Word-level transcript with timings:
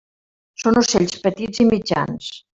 Són 0.63 0.79
ocells 0.83 1.21
petits 1.27 1.63
i 1.67 1.69
mitjans. 1.71 2.33